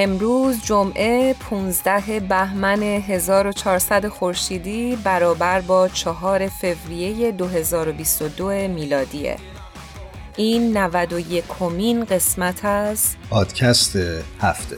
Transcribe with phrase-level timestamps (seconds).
[0.00, 9.36] امروز جمعه 15 بهمن 1400 خورشیدی برابر با 4 فوریه 2022 میلادیه.
[10.36, 13.96] این 91 کمین قسمت از پادکست
[14.40, 14.76] هفته.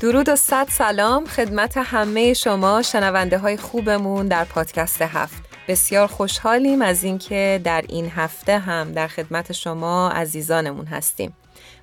[0.00, 5.49] درود و صد سلام خدمت همه شما شنونده های خوبمون در پادکست هفت.
[5.70, 11.32] بسیار خوشحالیم از اینکه در این هفته هم در خدمت شما عزیزانمون هستیم.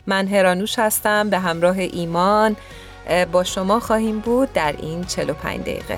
[0.08, 2.56] من هرانوش هستم به همراه ایمان
[3.32, 5.98] با شما خواهیم بود در این 45 دقیقه.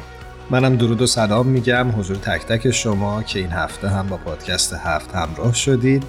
[0.49, 4.73] منم درود و سلام میگم حضور تک تک شما که این هفته هم با پادکست
[4.73, 6.03] هفت همراه شدید.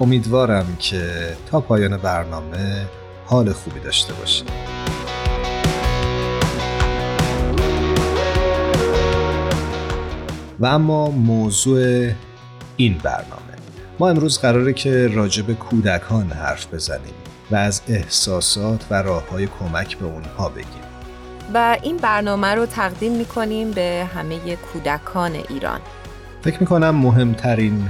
[0.00, 2.86] امیدوارم که تا پایان برنامه
[3.26, 4.48] حال خوبی داشته باشید.
[10.62, 12.10] و اما موضوع
[12.76, 13.52] این برنامه.
[13.98, 17.14] ما امروز قراره که راجع به کودکان حرف بزنیم
[17.50, 20.82] و از احساسات و راه های کمک به اونها بگیم.
[21.54, 25.80] و این برنامه رو تقدیم می‌کنیم به همه کودکان ایران.
[26.42, 27.88] فکر می‌کنم مهمترین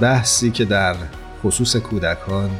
[0.00, 0.96] بحثی که در
[1.42, 2.50] خصوص کودکان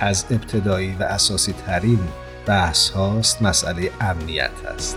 [0.00, 2.00] از ابتدایی و اساسی ترین
[2.46, 4.96] بحث هاست مسئله امنیت است.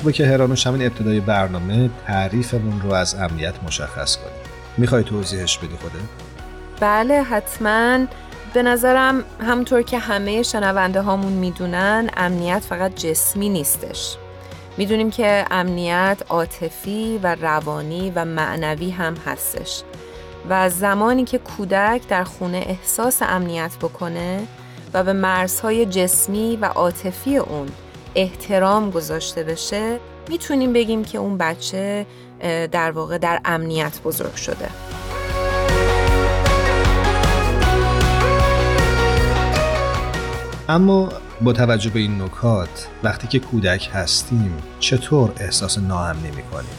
[0.00, 4.34] خوبه که هرانوش همین ابتدای برنامه تعریفمون رو از امنیت مشخص کنیم.
[4.78, 5.98] می‌خوای توضیحش بدی خوده؟
[6.80, 7.98] بله حتما.
[8.54, 14.16] به نظرم همونطور که همه شنونده هامون می‌دونن امنیت فقط جسمی نیستش.
[14.76, 19.82] می‌دونیم که امنیت عاطفی و روانی و معنوی هم هستش.
[20.48, 24.40] و زمانی که کودک در خونه احساس امنیت بکنه
[24.94, 27.68] و به مرزهای جسمی و عاطفی اون
[28.14, 29.98] احترام گذاشته بشه
[30.28, 32.06] می‌تونیم بگیم که اون بچه
[32.72, 34.68] در واقع در امنیت بزرگ شده.
[40.68, 41.08] اما
[41.40, 46.70] با توجه به این نکات وقتی که کودک هستیم چطور احساس ناامنی می‌کنیم؟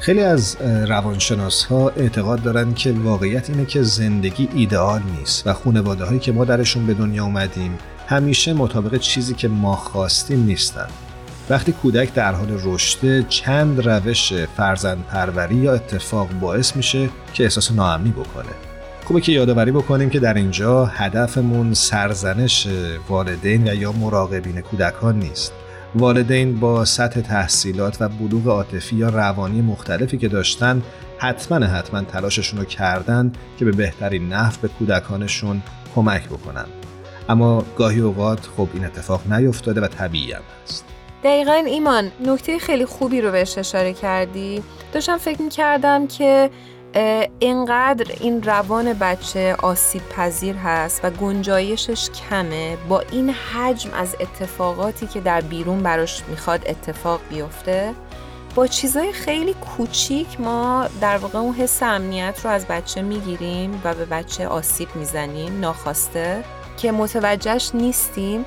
[0.00, 0.56] خیلی از
[0.88, 6.32] روانشناس ها اعتقاد دارند که واقعیت اینه که زندگی ایدئال نیست و خانواده هایی که
[6.32, 7.78] ما درشون به دنیا اومدیم
[8.10, 10.86] همیشه مطابق چیزی که ما خواستیم نیستن.
[11.50, 17.72] وقتی کودک در حال رشد چند روش فرزند پروری یا اتفاق باعث میشه که احساس
[17.72, 18.52] ناامنی بکنه.
[19.04, 22.68] خوبه که یادآوری بکنیم که در اینجا هدفمون سرزنش
[23.08, 25.52] والدین و یا مراقبین کودکان نیست.
[25.94, 30.82] والدین با سطح تحصیلات و بلوغ عاطفی یا روانی مختلفی که داشتن
[31.18, 35.62] حتما حتما تلاششون رو کردن که به بهترین نحو به کودکانشون
[35.94, 36.66] کمک بکنن.
[37.30, 40.84] اما گاهی اوقات خب این اتفاق نیفتاده و طبیعی هم هست.
[41.24, 44.62] دقیقا ایمان نکته خیلی خوبی رو بهش اشاره کردی.
[44.92, 46.50] داشتم فکر کردم که
[47.38, 55.06] اینقدر این روان بچه آسیب پذیر هست و گنجایشش کمه با این حجم از اتفاقاتی
[55.06, 57.94] که در بیرون براش می‌خواد اتفاق بیفته.
[58.54, 63.94] با چیزای خیلی کوچیک ما در واقع اون حس امنیت رو از بچه می‌گیریم و
[63.94, 66.44] به بچه آسیب می‌زنیم ناخواسته.
[66.82, 68.46] که متوجهش نیستیم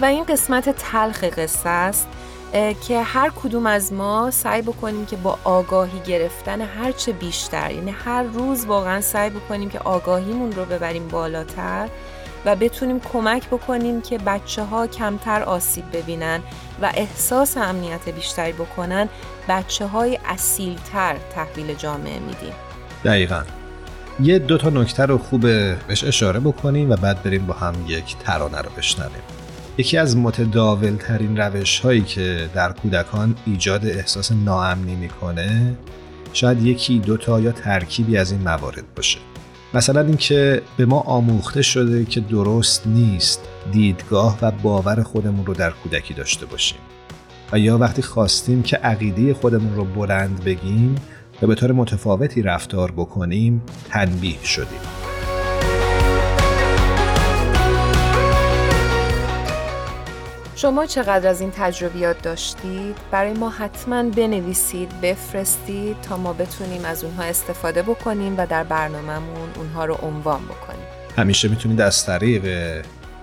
[0.00, 2.08] و این قسمت تلخ قصه است
[2.86, 8.22] که هر کدوم از ما سعی بکنیم که با آگاهی گرفتن هرچه بیشتر یعنی هر
[8.22, 11.88] روز واقعا سعی بکنیم که آگاهیمون رو ببریم بالاتر
[12.44, 16.40] و بتونیم کمک بکنیم که بچه ها کمتر آسیب ببینن
[16.82, 19.08] و احساس امنیت بیشتری بکنن
[19.48, 22.52] بچه های اصیلتر تحویل جامعه میدیم.
[23.04, 23.42] دقیقا.
[24.20, 28.16] یه دو تا نکته رو خوب بهش اشاره بکنیم و بعد بریم با هم یک
[28.18, 29.22] ترانه رو بشنویم.
[29.78, 35.76] یکی از متداول ترین روش هایی که در کودکان ایجاد احساس ناامنی می‌کنه
[36.32, 39.18] شاید یکی دوتا یا ترکیبی از این موارد باشه.
[39.74, 43.40] مثلا اینکه به ما آموخته شده که درست نیست
[43.72, 46.78] دیدگاه و باور خودمون رو در کودکی داشته باشیم.
[47.52, 50.94] و یا وقتی خواستیم که عقیده خودمون رو بلند بگیم
[51.42, 54.80] و به طور متفاوتی رفتار بکنیم تنبیه شدیم
[60.56, 67.04] شما چقدر از این تجربیات داشتید؟ برای ما حتما بنویسید، بفرستید تا ما بتونیم از
[67.04, 70.86] اونها استفاده بکنیم و در برنامهمون اونها رو عنوان بکنیم.
[71.16, 72.44] همیشه می‌تونید از طریق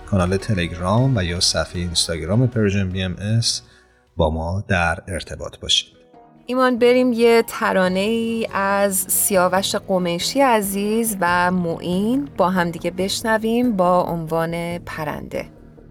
[0.06, 3.16] کانال تلگرام و یا صفحه اینستاگرام پرژن بی ام
[4.16, 6.01] با ما در ارتباط باشید.
[6.52, 14.02] ایمان بریم یه ترانه ای از سیاوش قمیشی عزیز و معین با همدیگه بشنویم با
[14.02, 15.44] عنوان پرنده.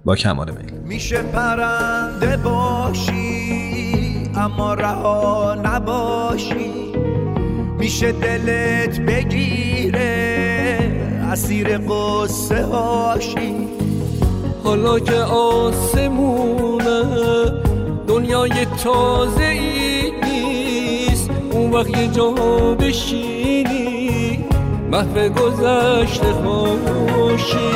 [0.06, 6.94] با کمال میل میشه پرنده باشی اما رها نباشی.
[7.78, 10.00] میشه دلت بگیره
[11.31, 13.68] اسیر قصه هاشی
[14.63, 17.04] حالا که آسمونه
[18.08, 20.11] دنیای تازه ای
[21.71, 22.31] اون وقت یه جا
[22.79, 24.45] بشینی
[24.91, 27.71] محو گذشته خوشی.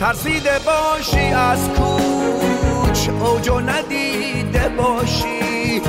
[0.00, 5.82] ترسیده باشی از کوچ اوجو ندیده باشی.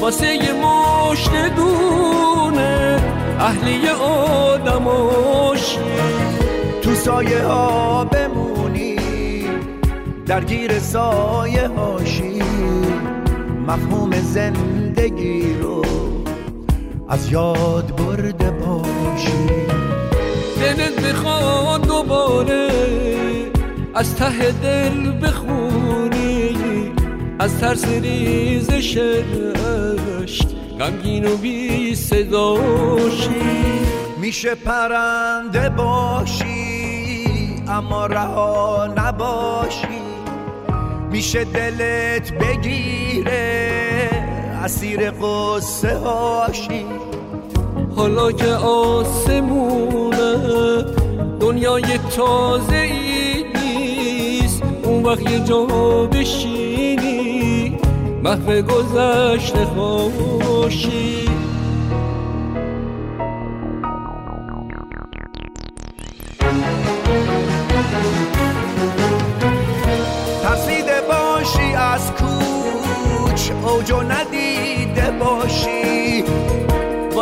[0.00, 3.00] واسه یه مشت دونه
[3.40, 5.78] اهلی آدماشی.
[6.82, 8.61] تو سایه ها بمونی
[10.26, 12.42] درگیر سایه هاشی.
[13.66, 15.82] مفهوم زندگی رو
[17.08, 19.48] از یاد برده باشی.
[20.60, 22.68] دلت بخواد دوباره
[23.94, 26.92] از ته دل بخونی.
[27.38, 30.46] از ترس ریزش عشق
[30.80, 33.28] غمگین و بی صداشی.
[34.20, 36.62] میشه پرنده باشی
[37.68, 40.11] اما رها نباشی.
[41.12, 44.10] میشه دلت بگیره
[44.64, 46.86] اسیر قصه هاشی.
[47.96, 50.36] حالا که آسمونه
[51.40, 54.62] دنیای تازه ای نیست.
[54.82, 55.66] اون وقت یه جا
[56.12, 57.78] بشینی
[58.22, 61.21] محو گذشته خوشی.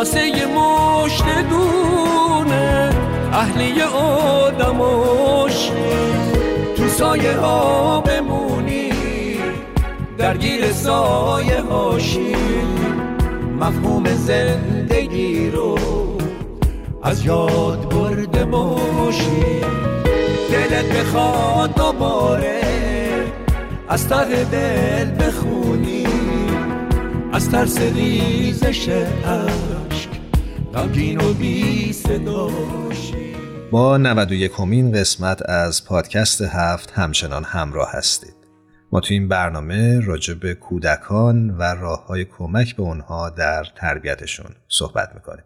[0.01, 2.89] واسه یه مشت دونه
[3.33, 5.71] اهلی آدماشی
[6.77, 8.91] تو سایه ها بمونی
[10.17, 12.35] درگیر سایه هاشی
[13.59, 15.77] مفهوم زندگی رو
[17.03, 19.61] از یاد برده باشی.
[20.51, 22.61] دلت بخواد دوباره
[23.89, 26.07] از ته دل بخونی.
[27.33, 29.80] از ترس ریزش عشق
[33.71, 38.35] با 91 کمین قسمت از پادکست هفت همچنان همراه هستید.
[38.91, 44.55] ما تو این برنامه راجع به کودکان و راه های کمک به اونها در تربیتشون
[44.67, 45.43] صحبت می‌کنیم.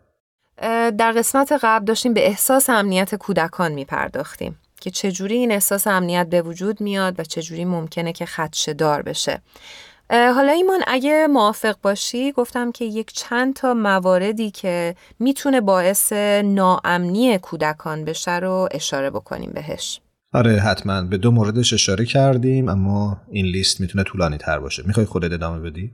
[0.98, 6.42] در قسمت قبل داشتیم به احساس امنیت کودکان میپرداختیم که چجوری این احساس امنیت به
[6.42, 9.42] وجود میاد و چجوری ممکنه که خدشه دار بشه.
[10.10, 17.38] حالا ایمان اگه موافق باشی گفتم که یک چند تا مواردی که می‌تونه باعث ناامنی
[17.38, 20.02] کودکان بشه رو اشاره بکنیم بهش.
[20.34, 21.02] آره حتما.
[21.02, 24.84] به دو موردش اشاره کردیم اما این لیست می‌تونه طولانی تر باشه.
[24.86, 25.92] می‌خوای خودت ادامه بدی؟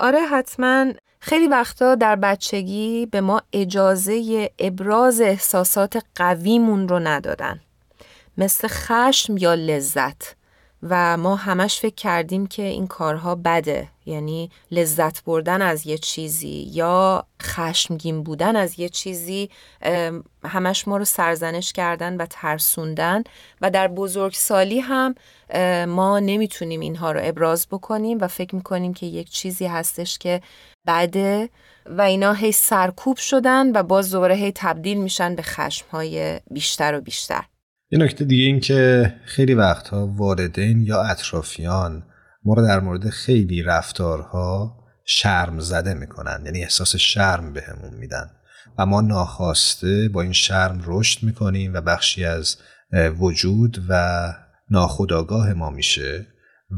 [0.00, 0.86] آره حتما.
[1.20, 7.60] خیلی وقتا در بچگی به ما اجازه ابراز احساسات قویمون رو ندادن.
[8.38, 10.36] مثل خشم یا لذت.
[10.82, 13.88] و ما همش فکر کردیم که این کارها بده.
[14.06, 19.50] یعنی لذت بردن از یه چیزی یا خشمگین بودن از یه چیزی
[20.44, 23.22] همش ما رو سرزنش کردن و ترسوندن.
[23.60, 25.14] و در بزرگسالی هم
[25.88, 30.40] ما نمی‌تونیم اینها رو ابراز بکنیم و فکر می‌کنیم که یک چیزی هستش که
[30.86, 31.48] بده
[31.86, 37.00] و اینا هی سرکوب شدن و باز دوباره هی تبدیل میشن به خشمهای بیشتر و
[37.00, 37.44] بیشتر.
[37.92, 42.02] یه نکته دیگه این که خیلی وقتها والدین یا اطرافیان
[42.44, 48.30] ما رو در مورد خیلی رفتارها شرم زده می‌کنن یعنی احساس شرم بهمون میدن.
[48.78, 52.56] و ما ناخواسته با این شرم رشد می‌کنیم و بخشی از
[53.18, 54.34] وجود و
[54.70, 56.26] ناخودآگاه ما میشه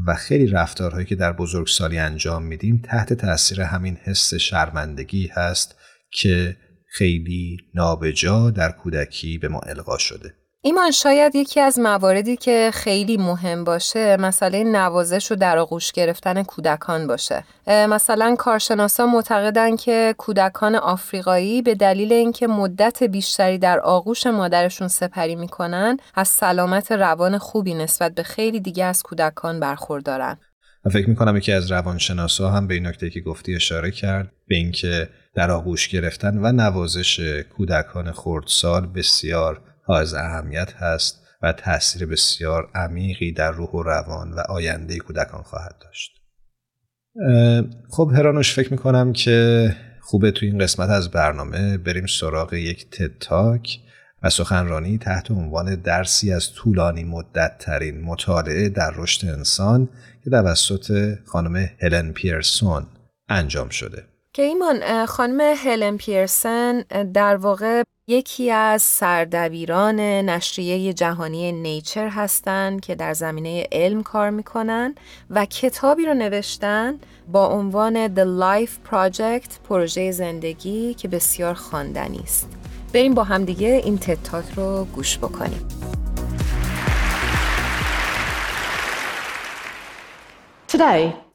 [0.07, 5.75] و خیلی رفتارهایی که در بزرگسالی انجام میدیم تحت تاثیر همین حس شرمندگی هست
[6.11, 10.42] که خیلی نابجا در کودکی به ما القا شده.
[10.65, 16.43] ایمان شاید یکی از مواردی که خیلی مهم باشه مسئله نوازش و در آغوش گرفتن
[16.43, 17.43] کودکان باشه.
[17.67, 25.35] مثلا کارشناسا معتقدن که کودکان آفریقایی به دلیل اینکه مدت بیشتری در آغوش مادرشون سپری
[25.35, 30.37] می‌کنن از سلامت روان خوبی نسبت به خیلی دیگه از کودکان برخوردارن.
[30.85, 34.55] و فکر می‌کنم یکی از روانشناسا هم به این نکته که گفتی اشاره کرد به
[34.55, 37.19] اینکه در آغوش گرفتن و نوازش
[37.57, 44.39] کودکان خردسال بسیار حائز اهمیت هست و تاثیر بسیار عمیقی در روح و روان و
[44.39, 46.11] آینده کودکان خواهد داشت.
[47.89, 49.69] خب هرانوش فکر می‌کنم که
[50.01, 53.79] خوبه تو این قسمت از برنامه بریم سراغ یک تتاک
[54.23, 59.89] و سخنرانی تحت عنوان درسی از طولانی مدت ترین مطالعه در رشد انسان
[60.23, 62.85] که توسط خانم هلن پیرسون
[63.29, 64.12] انجام شده.
[64.35, 66.81] که ایمان خانم هلن پیرسن
[67.13, 74.95] در واقع یکی از سردبیران نشریه جهانی نیچر هستند که در زمینه علم کار می‌کنن
[75.29, 76.99] و کتابی رو نوشتن
[77.31, 82.49] با عنوان The Life Project پروژه زندگی که بسیار خواندنی است.
[82.93, 85.67] بریم با هم دیگه این تتاک رو گوش بکنیم.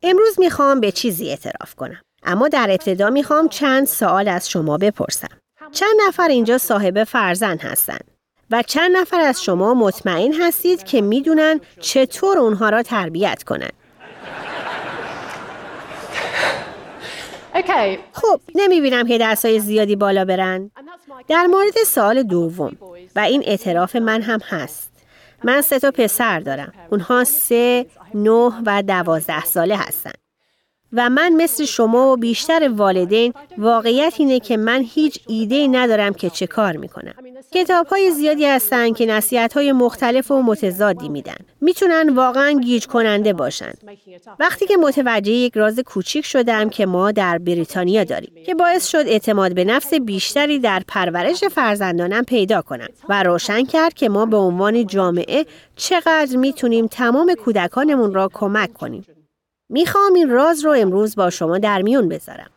[0.02, 2.00] امروز می‌خوام به چیزی اعتراف کنم.
[2.22, 5.28] اما در ابتدا می‌خوام چند سوال از شما بپرسم.
[5.72, 8.04] چند نفر اینجا صاحب فرزند هستند؟
[8.50, 13.70] و چند نفر از شما مطمئن هستید که می‌دونن چطور اونها را تربیت کنن؟
[18.12, 20.70] خب نمی‌بینم که دستای زیادی بالا برن.
[21.28, 22.76] در مورد سال دوم
[23.16, 24.92] و این اعتراف من هم هست.
[25.44, 26.72] من سه تا پسر دارم.
[26.90, 30.18] اونها سه، نه و دوازده ساله هستند.
[30.92, 36.30] و من مثل شما و بیشتر والدین واقعیت اینه که من هیچ ایده ندارم که
[36.30, 37.14] چه کار می‌کنم.
[37.52, 41.36] کتاب های زیادی هستن که نصیحت های مختلف و متضادی میدن.
[41.60, 43.72] می‌تونن واقعا گیج کننده باشن.
[44.40, 49.04] وقتی که متوجه یک راز کوچیک شدم که ما در بریتانیا داریم که باعث شد
[49.06, 54.36] اعتماد به نفس بیشتری در پرورش فرزندانم پیدا کنم و روشن کرد که ما به
[54.36, 59.04] عنوان جامعه چقدر می‌تونیم تمام کودکانمون را کمک کنیم.
[59.68, 62.50] می‌خوام این راز رو امروز با شما در میون بذارم.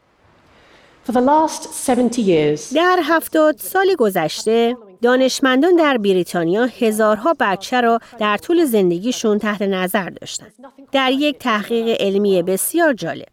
[2.76, 10.10] در هفتاد سال گذشته دانشمندان در بریتانیا هزارها بچه را در طول زندگیشون تحت نظر
[10.10, 10.54] داشتند.
[10.92, 13.28] در یک تحقیق علمی بسیار جالب.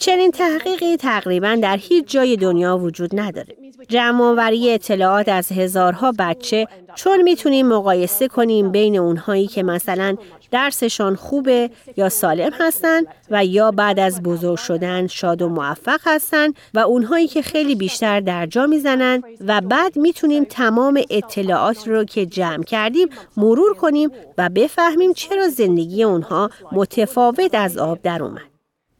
[0.00, 3.56] چنین تحقیقی تقریبا در هیچ جای دنیا وجود نداره.
[3.88, 10.16] جمعآوری اطلاعات از هزارها بچه چون می‌تونیم مقایسه کنیم بین اونهایی که مثلا
[10.50, 16.54] درسشان خوبه یا سالم هستند و یا بعد از بزرگ شدن شاد و موفق هستند
[16.74, 22.62] و اونهایی که خیلی بیشتر درجا می‌زنن و بعد می‌تونیم تمام اطلاعات رو که جمع
[22.62, 28.53] کردیم مرور کنیم و بفهمیم چرا زندگی اونها متفاوت از آب در اومد.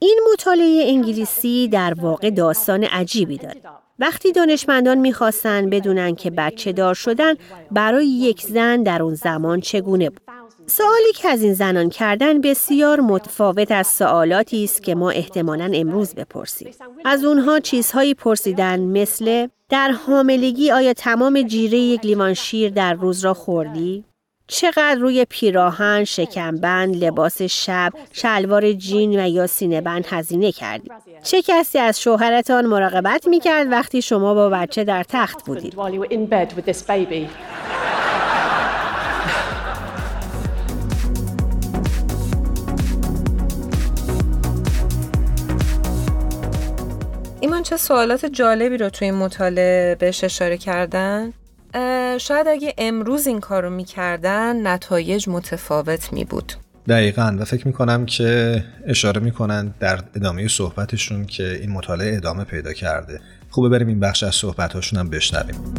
[0.04, 3.60] این مطالعه انگلیسی در واقع داستان عجیبی داره.
[3.98, 7.34] وقتی دانشمندان می‌خواستن بدونن که بچه دار شدن
[7.70, 10.20] برای یک زن در اون زمان چگونه بود.
[10.66, 16.14] سوالی که از این زنان کردن بسیار متفاوت از سوالاتی است که ما احتمالا امروز
[16.14, 16.70] بپرسیم.
[17.04, 23.24] از اونها چیزهایی پرسیدن مثل در حاملگی آیا تمام جیره یک لیوان شیر در روز
[23.24, 24.04] را خوردی؟
[24.46, 31.78] چقدر روی پیراهن، شکمبند، لباس شب، شلوار جین و یا سینهبند هزینه کردید؟ چه کسی
[31.78, 35.74] از شوهرتان مراقبت می کرد وقتی شما با بچه در تخت بودید؟
[47.40, 51.32] ایمان چه سوالات جالبی رو توی این مطالعه بهش اشاره کردن؟
[52.18, 56.52] شاید اگه امروز این کارو می‌کردن نتایج متفاوت می بود
[56.88, 62.72] دقیقا و فکر می‌کنم که اشاره می‌کنن در ادامه صحبتشون که این مطالعه ادامه پیدا
[62.72, 63.20] کرده.
[63.50, 65.74] خوبه بریم این بخش از صحبتاشون هم بشنویم.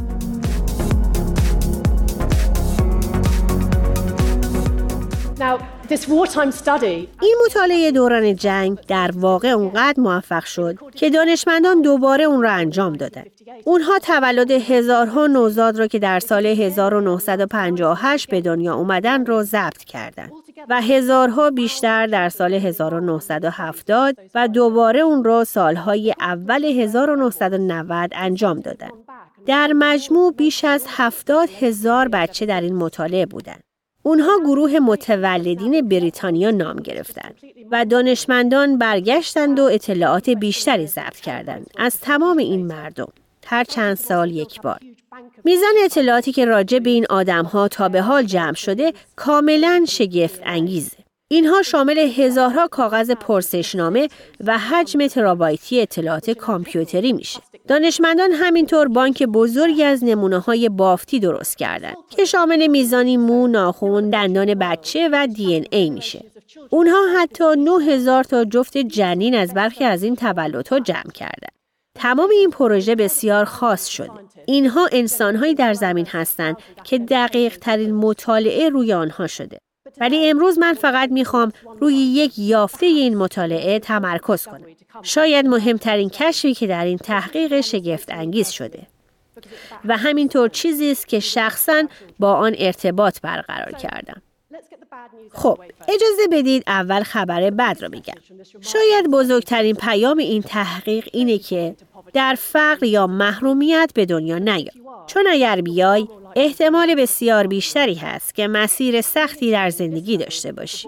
[7.22, 12.94] این مطالعه دوران جنگ در واقع اونقدر موفق شد که دانشمندان دوباره اون را انجام
[12.94, 13.24] دادن.
[13.63, 20.32] اونها تولد هزارها نوزاد را که در سال 1958 به دنیا اومدن رو ضبط کردند
[20.70, 28.94] و هزارها بیشتر در سال 1970 و دوباره اون را سالهای اول 1990 انجام دادند.
[29.46, 33.64] در مجموع بیش از هفتاد هزار بچه در این مطالعه بودند.
[34.06, 37.36] اونها گروه متولدین بریتانیا نام گرفتند
[37.72, 43.08] و دانشمندان برگشتند و اطلاعات بیشتری ضبط کردند از تمام این مردم
[43.46, 44.80] هر چند سال یک بار.
[45.46, 50.42] میزان اطلاعاتی که راجع به این آدم ها تا به حال جمع شده کاملا شگفت
[50.46, 51.05] انگیزه.
[51.27, 54.08] اینها شامل هزارها کاغذ پرسشنامه
[54.46, 57.39] و حجم ترابایتی اطلاعات کامپیوتری میشه.
[57.67, 64.10] دانشمندان همینطور بانک بزرگی از نمونه های بافتی درست کردند که شامل میزانی مو، ناخون،
[64.10, 66.25] دندان بچه و دی این ای میشه.
[66.70, 71.55] اونها حتی 9000 تا جفت جنین از برخی از این تولدها جمع کردند.
[71.96, 74.10] تمام این پروژه بسیار خاص شده.
[74.48, 79.58] اینها انسانهایی در زمین هستند که دقیق ترین مطالعه روی آنها شده.
[79.98, 84.66] ولی امروز من فقط می‌خوام روی یک یافته این مطالعه تمرکز کنم.
[85.04, 88.88] شاید مهمترین کشفی که در این تحقیق شگفت انگیز شده.
[89.86, 91.84] و همینطور چیزی است که شخصا
[92.20, 94.22] با آن ارتباط برقرار کردم.
[95.34, 98.16] خب اجازه بدید اول خبر بد رو بگم.
[98.62, 101.75] شاید بزرگترین پیام این تحقیق اینه که
[102.14, 104.74] در فقر یا محرومیت به دنیا نیاد.
[105.08, 110.88] چون اگر بیای احتمال بسیار بیشتری هست که مسیر سختی در زندگی داشته باشی.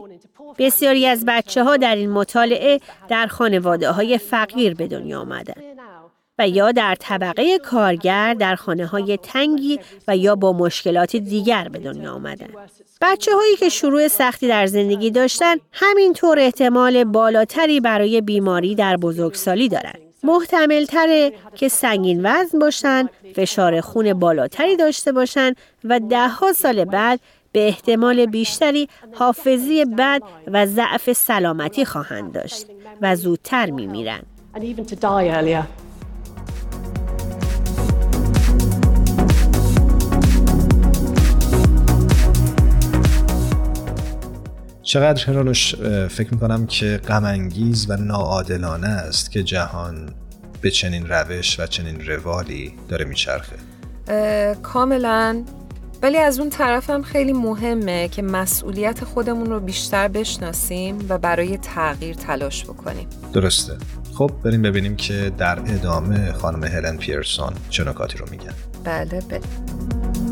[0.58, 5.67] بسیاری از بچه ها در این مطالعه در خانواده های فقیر به دنیا آمدن.
[6.40, 11.80] و یا در طبقه کارگر در خانه های تنگی و یا با مشکلات دیگر به
[11.80, 12.48] دنیا آمدن.
[13.02, 19.70] بچه هایی که شروع سختی در زندگی داشتن همینطور احتمال بالاتری برای بیماری در بزرگسالی
[19.70, 20.00] دارند.
[20.24, 25.54] محتمل تره که سنگین وزن باشن، فشار خون بالاتری داشته باشن
[25.84, 27.20] و دهها سال بعد
[27.52, 32.66] به احتمال بیشتری حافظی بد و ضعف سلامتی خواهند داشت
[33.02, 34.22] و زودتر میمیرن.
[44.88, 45.76] چقدر هرانوش
[46.10, 50.10] فکر می‌کنم که غمانگیز و ناعادلانه است که جهان
[50.62, 53.56] به چنین روش و چنین روالی داره میچرخه.
[54.64, 55.44] کاملا.
[56.02, 61.58] ولی از اون طرف هم خیلی مهمه که مسئولیت خودمون رو بیشتر بشناسیم و برای
[61.58, 63.08] تغییر تلاش بکنیم.
[63.34, 63.78] درسته.
[64.14, 68.54] خب بریم ببینیم که در ادامه خانم هلن پیرسون چه نکاتی رو میگن.
[68.84, 70.27] بله بریم.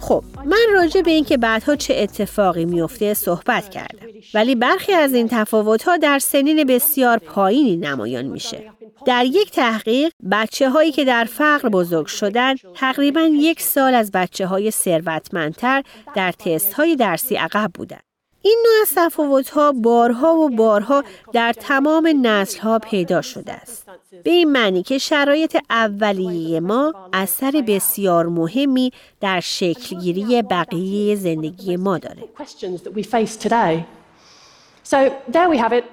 [0.00, 5.28] خب من راجع به اینکه بعدها چه اتفاقی میفته صحبت کردم ولی برخی از این
[5.28, 8.72] تفاوت‌ها در سنین بسیار پایینی نمایان میشه
[9.06, 14.46] در یک تحقیق بچه هایی که در فقر بزرگ شدن تقریبا یک سال از بچه
[14.46, 15.82] های ثروتمندتر
[16.14, 18.13] در تست های درسی عقب بودند.
[18.44, 23.86] این نوع از تفاوت‌ها بارها و بارها در تمام نسل‌ها پیدا شده است.
[24.24, 31.98] به این معنی که شرایط اولیه ما اثر بسیار مهمی در شکلگیری بقیه زندگی ما
[31.98, 32.24] داره.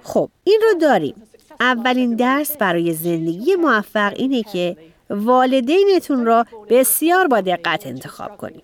[0.03, 1.15] خب این رو داریم.
[1.59, 4.77] اولین درس برای زندگی موفق اینه که
[5.09, 8.63] والدینتون را بسیار با دقت انتخاب کنید.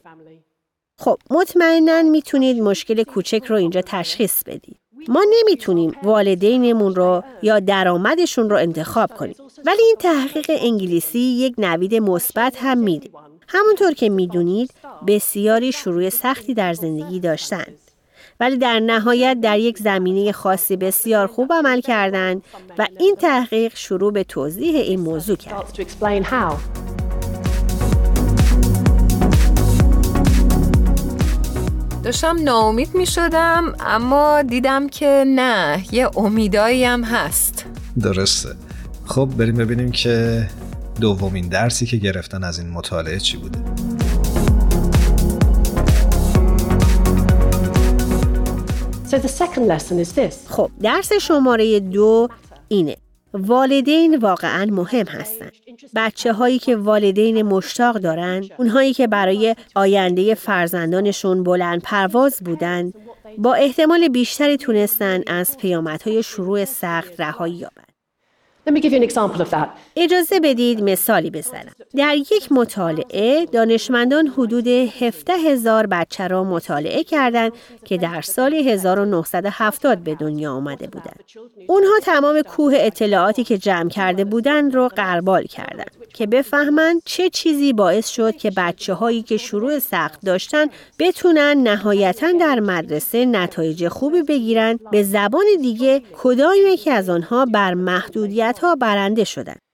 [0.99, 4.77] خب مطمئنا می‌تونید مشکل کوچک رو اینجا تشخیص بدید.
[5.07, 9.35] ما نمی‌تونیم والدینمون رو یا درآمدشون رو انتخاب کنیم.
[9.65, 13.09] ولی این تحقیق انگلیسی یک نوید مثبت هم میده.
[13.47, 14.71] همونطور که می‌دونید
[15.07, 17.77] بسیاری شروع سختی در زندگی داشتند.
[18.39, 22.43] ولی در نهایت در یک زمینه خاصی بسیار خوب عمل کردند
[22.77, 26.86] و این تحقیق شروع به توضیح این موضوع کرد.
[32.07, 37.65] داشتم ناامید می شدم اما دیدم که نه یه امیدایی هم هست.
[38.01, 38.49] درسته.
[39.05, 40.47] خب بریم ببینیم که
[41.01, 43.59] دومین درسی که گرفتن از این مطالعه چی بوده.
[50.49, 52.27] خب درس شماره دو
[52.67, 52.97] اینه.
[53.33, 55.51] والدین واقعا مهم هستند.
[55.95, 62.93] بچه هایی که والدین مشتاق دارند، اونهایی که برای آینده فرزندانشون بلند پرواز بودند،
[63.37, 67.86] با احتمال بیشتری تونستن از پیامدهای شروع سخت رهایی یابند.
[69.95, 71.71] اجازه بدید مثالی بزنم.
[71.95, 77.51] در یک مطالعه دانشمندان حدود 17 هزار بچه را مطالعه کردند
[77.85, 81.23] که در سال 1970 به دنیا آمده بودند.
[81.67, 87.73] اونها تمام کوه اطلاعاتی که جمع کرده بودند را قربال کردند که بفهمند چه چیزی
[87.73, 90.65] باعث شد که بچه هایی که شروع سخت داشتن
[90.99, 97.73] بتونن نهایتا در مدرسه نتایج خوبی بگیرند به زبان دیگه کدام یکی از آنها بر
[97.73, 99.66] محدودیت ها برنده شدند.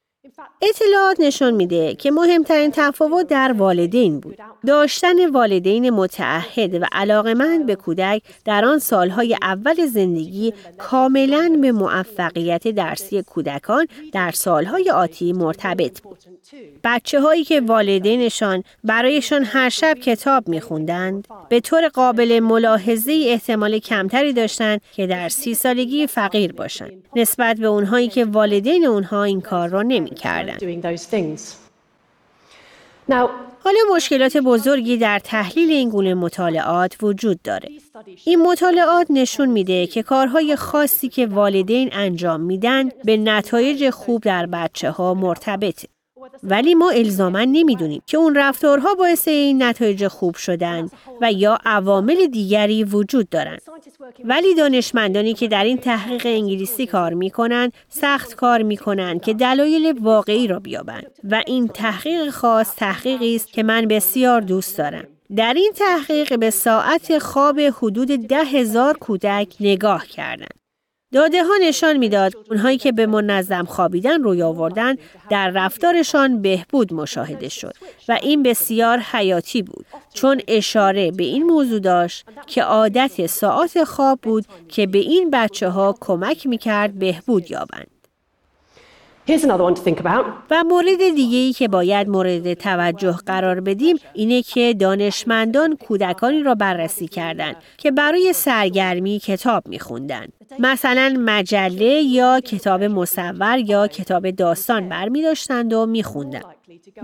[0.61, 4.37] اطلاعات نشون میده که مهمترین تفاوت در والدین بود.
[4.67, 12.67] داشتن والدین متعهد و علاقمند به کودک در آن سالهای اول زندگی کاملا به موفقیت
[12.67, 16.17] درسی کودکان در سالهای آتی مرتبط بود.
[16.83, 24.33] بچه هایی که والدینشان برایشان هر شب کتاب میخوندند به طور قابل ملاحظه احتمال کمتری
[24.33, 29.69] داشتند که در سی سالگی فقیر باشند نسبت به اونهایی که والدین اونها این کار
[29.69, 30.22] را نمی‌کردند.
[33.63, 37.69] حالا مشکلات بزرگی در تحلیل این گونه مطالعات وجود داره.
[38.25, 44.45] این مطالعات نشون میده که کارهای خاصی که والدین انجام میدن به نتایج خوب در
[44.45, 45.87] بچه ها مرتبطه.
[46.43, 50.89] ولی ما الزاما نمی‌دونیم که اون رفتارها باعث این نتایج خوب شدن
[51.21, 53.61] و یا عوامل دیگری وجود دارند.
[54.23, 60.47] ولی دانشمندانی که در این تحقیق انگلیسی کار می‌کنن سخت کار می‌کنن که دلایل واقعی
[60.47, 65.07] را بیابند و این تحقیق خاص تحقیقی است که من بسیار دوست دارم.
[65.35, 70.62] در این تحقیق به ساعت خواب حدود ده هزار کودک نگاه کردند.
[71.13, 74.95] داده ها نشان می‌داد اونهایی که به منظم خوابیدن روی آوردن
[75.29, 77.73] در رفتارشان بهبود مشاهده شد
[78.09, 84.19] و این بسیار حیاتی بود چون اشاره به این موضوع داشت که عادت ساعت خواب
[84.21, 87.92] بود که به این بچه ها کمک می‌کرد بهبود یابند.
[90.51, 96.55] و مورد دیگه ای که باید مورد توجه قرار بدیم اینه که دانشمندان کودکانی را
[96.55, 100.33] بررسی کردند که برای سرگرمی کتاب میخوندند.
[100.59, 106.45] مثلا مجله یا کتاب مصور یا کتاب داستان برمی داشتند و میخوندند.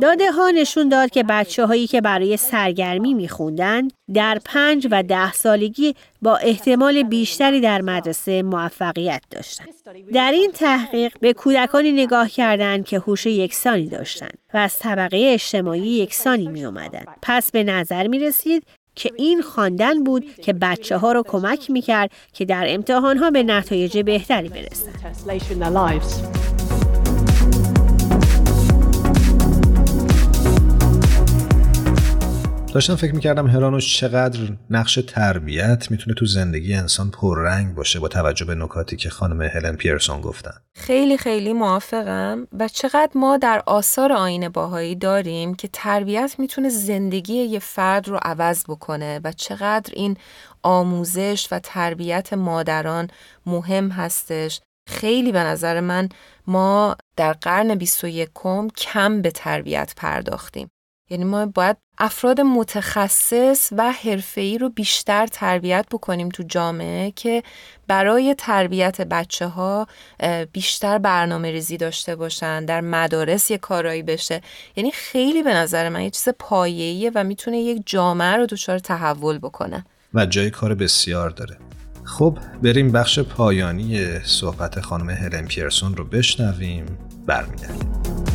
[0.01, 5.33] داده ها نشون داد که بچه هایی که برای سرگرمی میخوندند در پنج و ده
[5.33, 9.67] سالگی با احتمال بیشتری در مدرسه موفقیت داشتند.
[10.13, 15.81] در این تحقیق به کودکانی نگاه کردند که هوش یکسانی داشتند و از طبقه اجتماعی
[15.81, 17.03] یکسانی می اومدن.
[17.21, 18.63] پس به نظر می رسید
[18.95, 23.31] که این خواندن بود که بچه ها رو کمک می کرد که در امتحان ها
[23.31, 24.95] به نتایج بهتری برسند.
[32.73, 38.45] داشتم فکر می‌کردم هرانوش چقدر نقش تربیت می‌تونه تو زندگی انسان پررنگ باشه با توجه
[38.45, 40.51] به نکاتی که خانم هلن پیرسون گفتن.
[40.75, 47.33] خیلی خیلی موافقم و چقدر ما در آثار آین باهایی داریم که تربیت می‌تونه زندگی
[47.33, 50.17] یه فرد رو عوض بکنه و چقدر این
[50.63, 53.07] آموزش و تربیت مادران
[53.45, 54.61] مهم هستش.
[54.89, 56.09] خیلی به نظر من
[56.47, 58.29] ما در قرن 21
[58.77, 60.69] کم به تربیت پرداختیم.
[61.09, 67.43] یعنی ما باید افراد متخصص و حرفه‌ای رو بیشتر تربیت بکنیم تو جامعه که
[67.87, 69.87] برای تربیت بچه ها
[70.51, 74.41] بیشتر برنامه ریزی داشته باشن در مدارس یه کارایی بشه.
[74.75, 79.37] یعنی خیلی به نظر من یه چیز پایه‌ایه و می‌تونه یک جامعه رو دچار تحول
[79.37, 79.85] بکنه.
[80.13, 81.57] و جای کار بسیار داره.
[82.03, 86.85] خب بریم بخش پایانی صحبت خانم هلن پیرسون رو بشنویم
[87.25, 88.28] برمیگردیم.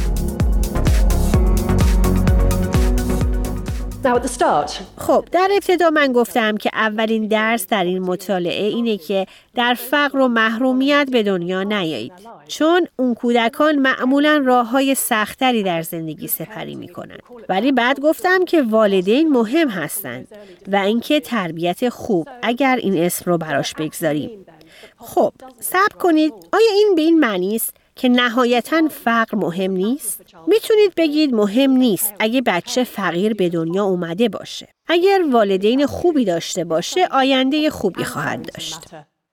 [4.98, 10.18] خب در ابتدا من گفتم که اولین درس در این مطالعه اینه که در فقر
[10.18, 12.12] و محرومیت به دنیا نیایید
[12.48, 17.22] چون اون کودکان معمولا راه های سختری در زندگی سپری می کنند.
[17.48, 20.28] ولی بعد گفتم که والدین مهم هستند
[20.68, 24.46] و اینکه تربیت خوب اگر این اسم رو براش بگذاریم.
[24.96, 26.32] خب صبر کنید.
[26.52, 32.14] آیا این به این معنی است؟ که نهایتا فقر مهم نیست؟ می‌تونید بگید مهم نیست
[32.18, 34.68] اگه بچه فقیر به دنیا اومده باشه.
[34.86, 38.78] اگر والدین خوبی داشته باشه آینده خوبی خواهد داشت.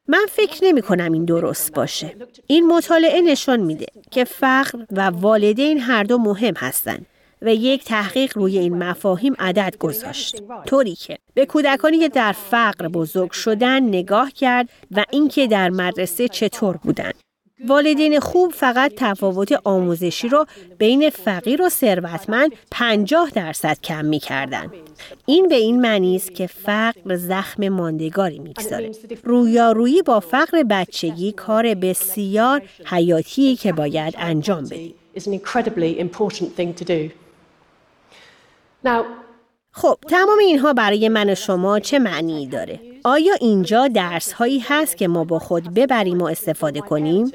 [0.08, 2.16] من فکر نمی کنم این درست باشه.
[2.48, 7.06] این مطالعه نشان میده که فقر و والدین هر دو مهم هستند.
[7.42, 12.88] و یک تحقیق روی این مفاهیم عدد گذاشت طوری که به کودکانی که در فقر
[12.88, 17.16] بزرگ شدن نگاه کرد و اینکه در مدرسه چطور بودند
[17.68, 20.46] والدین خوب فقط تفاوت آموزشی رو
[20.78, 24.72] بین فقیر و ثروتمند 50 درصد کم می کردن.
[25.26, 28.92] این به این معنی است که فقر زخم ماندگاری می‌گذاره.
[29.24, 34.94] رویارویی با فقر بچگی کار بسیار حیاتی که باید انجام بدیم.
[39.72, 44.98] خب تمام اینها برای من و شما چه معنی داره؟ آیا اینجا درس هایی هست
[44.98, 47.32] که ما با خود ببریم و استفاده کنیم؟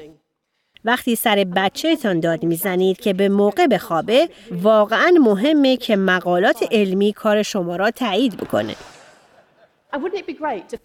[0.85, 7.43] وقتی سر بچهتان داد می‌زنید که به موقع بخوابه واقعا مهمه که مقالات علمی کار
[7.43, 8.75] شما را تایید بکنه.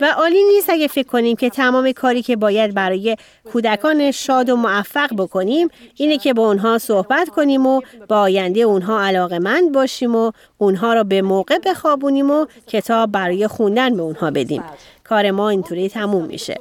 [0.01, 3.17] و عالی نیست اگه فکر کنیم که تمام کاری که باید برای
[3.53, 9.05] کودکان شاد و موفق بکنیم اینه که با اونها صحبت کنیم و با آینده اونها
[9.05, 14.63] علاقمند باشیم و اونها را به موقع بخوابونیم و کتاب برای خوندن به اونها بدیم.
[15.05, 16.57] کار ما اینطوری تموم میشه.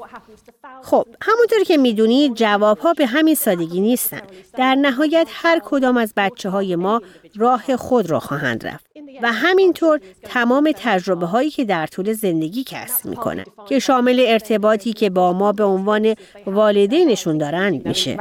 [0.84, 4.22] خب همونطور که می‌دونید جواب ها به همین سادگی نیستن.
[4.58, 7.02] در نهایت هر کدام از بچه های ما
[7.36, 8.86] راه خود را خواهند رفت.
[9.22, 15.10] و همینطور تمام تجربه هایی که در طول زندگی کسب می‌کنن که شامل ارتباطی که
[15.10, 16.16] با ما به عنوان
[16.46, 18.18] والدینشون دارند میشه.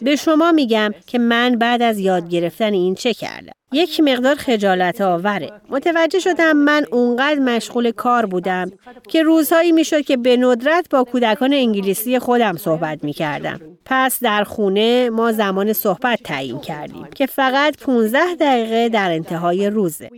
[0.00, 3.52] به شما میگم که من بعد از یاد گرفتن این چه کردم.
[3.74, 5.52] یک مقدار خجالت آوره.
[5.68, 8.72] متوجه شدم من اونقدر مشغول کار بودم
[9.08, 13.60] که روزهایی می‌شد که به ندرت با کودکان انگلیسی خودم صحبت می‌کردم.
[13.84, 20.10] پس در خونه ما زمان صحبت تعیین کردیم که فقط 15 دقیقه در انتهای روزه.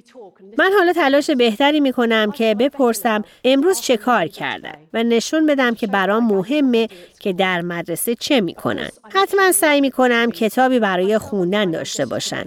[0.59, 5.87] من حالا تلاش بهتری می‌کنم که بپرسم امروز چه کار کردن و نشون بدم که
[5.87, 6.89] برام مهمه
[7.21, 8.89] که در مدرسه چه می‌کنن.
[9.15, 12.45] حتما سعی می‌کنم کتابی برای خوندن داشته باشن.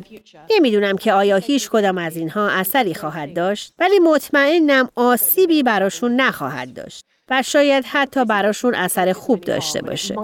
[0.52, 6.74] نمی‌دونم که آیا هیچ کدام از اینها اثری خواهد داشت ولی مطمئنم آسیبی براشون نخواهد
[6.74, 10.16] داشت و شاید حتی براشون اثر خوب داشته باشه.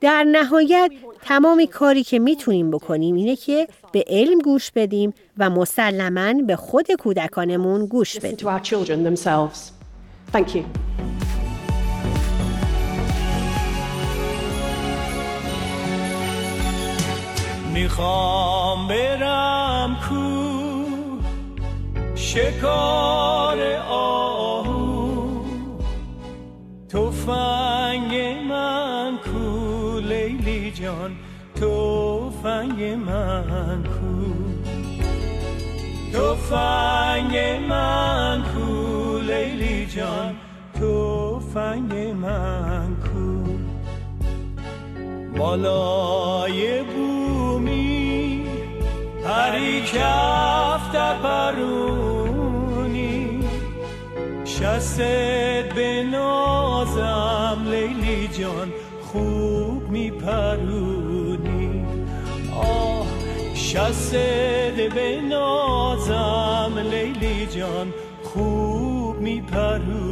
[0.00, 0.90] در نهایت
[1.22, 6.92] تمام کاری که می‌تونیم بکنیم اینه که به علم گوش بدیم و مسلما به خود
[6.92, 8.36] کودکانمون گوش بدیم.
[17.72, 20.52] می‌خوام برم کو
[22.16, 23.58] شکار
[23.88, 25.42] آهو.
[26.88, 28.14] توفنگ
[28.48, 31.16] من کو لیلی جان.
[31.60, 34.32] توفنگ من کو.
[36.12, 37.36] توفنگ
[37.68, 40.36] من کو لیلی جان.
[40.80, 43.42] توفنگ من کو.
[45.38, 47.01] بالای بومی
[49.42, 52.70] هری کف در پرونی.
[54.44, 55.00] شست
[55.74, 61.84] به نازم لیلی جان خوب میپرونی.
[62.56, 63.06] آه
[63.54, 64.14] شست
[64.94, 70.11] به نازم لیلی جان خوب میپرونی.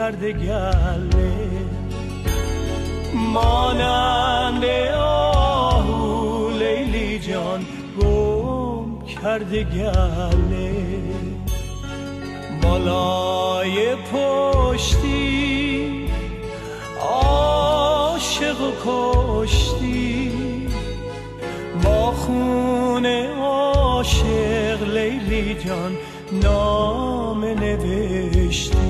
[0.00, 1.32] کرده گله.
[3.14, 4.64] مانند
[4.96, 7.66] آهو لیلی جان
[8.00, 10.72] گم کرده گله.
[12.62, 15.30] بالای پشتی
[17.00, 20.32] عاشق و کشتی.
[21.84, 25.96] با خون عاشق لیلی جان
[26.42, 28.89] نام نوشتی.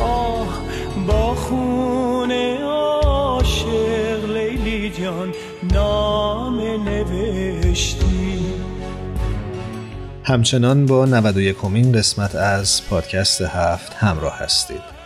[0.00, 0.62] آه
[1.06, 2.32] با خون
[2.62, 5.34] عاشق لیلی جان
[5.72, 8.08] نام نوشتی.
[10.24, 14.98] همچنان با 91 کمین قسمت از پادکست هفت همراه هستید.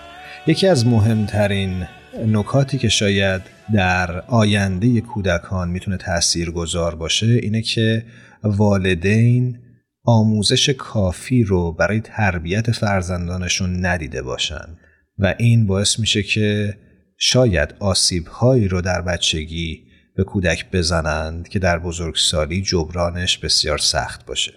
[0.46, 1.86] یکی از مهمترین
[2.26, 3.42] نکاتی که شاید
[3.74, 8.04] در آینده کودکان می‌تونه تأثیر گذار باشه اینه که
[8.44, 9.58] والدین
[10.04, 14.78] آموزش کافی رو برای تربیت فرزندانشون ندیده باشن
[15.18, 16.78] و این باعث میشه که
[17.16, 19.84] شاید آسیب هایی رو در بچگی
[20.16, 24.52] به کودک بزنند که در بزرگسالی جبرانش بسیار سخت باشه.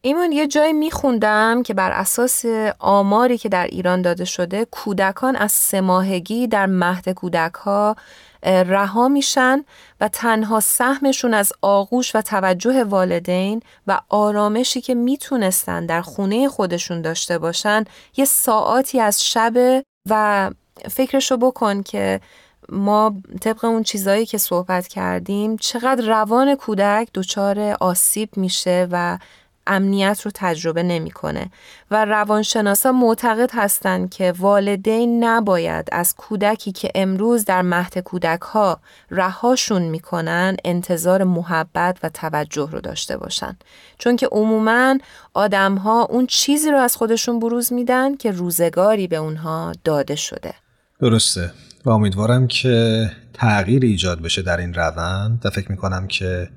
[0.00, 2.44] ایمان یه جایی میخوندم که بر اساس
[2.78, 7.96] آماری که در ایران داده شده کودکان از سه ماهگی در مهد کودک ها
[8.44, 9.64] رها میشن
[10.00, 17.02] و تنها سهمشون از آغوش و توجه والدین و آرامشی که می‌تونستن در خونه خودشون
[17.02, 17.84] داشته باشن
[18.16, 20.50] یه ساعاتی از شب و
[20.90, 22.20] فکرشو بکن که
[22.68, 29.18] ما طبق اون چیزایی که صحبت کردیم چقدر روان کودک دچار آسیب میشه و
[29.66, 31.50] امنیت رو تجربه نمی‌کنه.
[31.90, 38.80] و روانشناسا معتقد هستند که والدین نباید از کودکی که امروز در مهد کودک ها
[39.10, 43.56] رهاشون می‌کنن انتظار محبت و توجه رو داشته باشن.
[43.98, 44.98] چون که عموما
[45.34, 50.54] آدم ها اون چیزی رو از خودشون بروز میدن که روزگاری به اونها داده شده.
[51.00, 51.50] درسته.
[51.84, 56.48] و امیدوارم که تغییر ایجاد بشه در این روند و فکر می‌کنم که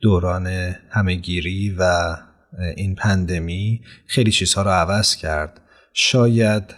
[0.00, 0.46] دوران
[0.90, 2.16] همهگیری و
[2.76, 5.60] این پندمی خیلی چیزها رو عوض کرد.
[5.92, 6.74] شاید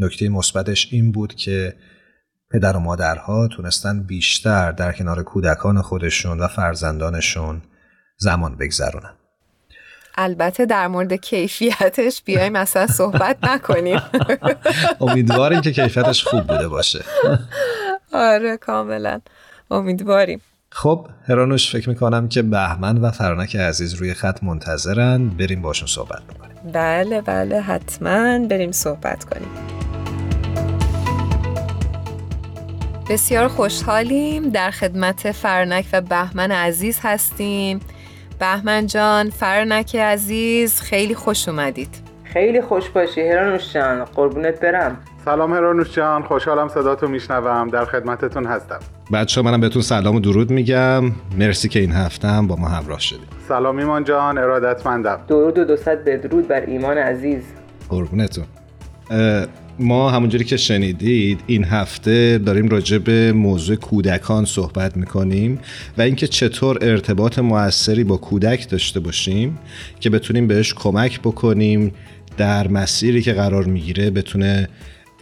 [0.00, 1.74] نکته مثبتش این بود که
[2.50, 7.62] پدر و مادرها تونستن بیشتر در کنار کودکان خودشون و فرزندانشون
[8.16, 9.14] زمان بگذرونن.
[10.14, 14.02] البته در مورد کیفیتش بیایم اصلا صحبت نکنیم.
[15.00, 17.04] امیدواریم که کیفیتش خوب بوده باشه.
[18.12, 19.20] آره کاملا.
[19.70, 20.40] امیدواریم.
[20.72, 25.28] خب هرانوش فکر می‌کنم که بهمن و فرانک عزیز روی خط منتظرن.
[25.28, 26.72] بریم باشون صحبت بکنیم.
[26.72, 29.48] بله بله حتما بریم صحبت کنیم.
[33.10, 34.48] بسیار خوشحالیم.
[34.48, 37.80] در خدمت فرنک و بهمن عزیز هستیم.
[38.38, 41.96] بهمن جان فرنک عزیز خیلی خوش اومدید.
[42.24, 43.20] خیلی خوش باشی.
[43.20, 44.98] هرانوش جان قربونت برم.
[45.24, 48.78] سلام هرانوش جان خوشحالم صداتو میشنوم در خدمتتون هستم.
[49.12, 51.04] بچه منم بهتون سلام و درود میگم.
[51.38, 53.28] مرسی که این هفته هم با ما همراه شدید.
[53.48, 55.20] سلام ایمان جان ارادتمندم.
[55.28, 57.42] درود و دوصد بدرود بر ایمان عزیز.
[57.88, 58.44] قربونتون.
[59.78, 65.58] ما همونجوری که شنیدید این هفته داریم راجع به موضوع کودکان صحبت می‌کنیم
[65.98, 69.58] و اینکه چطور ارتباط موثری با کودک داشته باشیم
[70.00, 71.94] که بتونیم بهش کمک بکنیم
[72.36, 74.68] در مسیری که قرار می‌گیره بتونه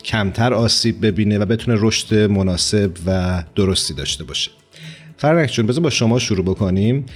[0.04, 4.50] کمتر آسیب ببینه و بتونه رشد مناسب و درستی داشته باشه.
[5.16, 7.06] فرنک جون بذار با شما شروع بکنیم.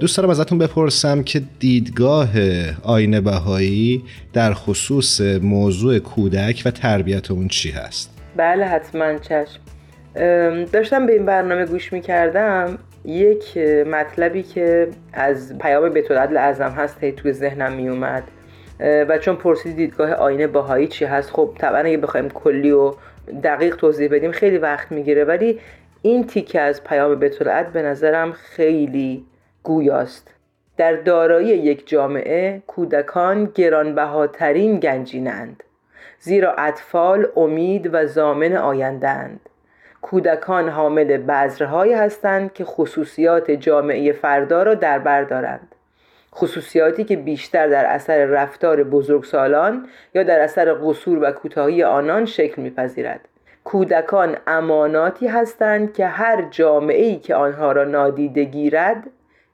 [0.00, 2.28] دوست دارم ازتون بپرسم که دیدگاه
[2.82, 9.60] آینه بهایی در خصوص موضوع کودک و تربیت اون چی هست؟ بله حتما چشم.
[10.72, 12.78] داشتم به این برنامه گوش می‌کردم.
[13.04, 13.58] یک
[13.90, 18.22] مطلبی که از پیام بیت العدل هست هی توی ذهنم میومد
[18.80, 22.94] و چون پرسید دیدگاه آینه باهایی چی هست خب طبعا اگه بخوایم کلی و
[23.44, 25.24] دقیق توضیح بدیم خیلی وقت می‌گیره.
[25.24, 25.60] ولی
[26.02, 29.24] این تیکه از پیام بیت به نظرم خیلی
[29.62, 30.34] گویاست.
[30.76, 35.62] در دارایی یک جامعه کودکان گرانبهاترین گنجینند
[36.20, 39.40] زیرا اطفال امید و زامن آیندهاند.
[40.02, 45.74] کودکان حامل بذرهایی هستند که خصوصیات جامعه فردا را در بر دارند.
[46.36, 52.62] خصوصیاتی که بیشتر در اثر رفتار بزرگسالان یا در اثر قصور و کوتاهی آنان شکل
[52.62, 53.20] میپذیرد.
[53.64, 59.06] کودکان اماناتی هستند که هر جامعه که آنها را نادیده گیرد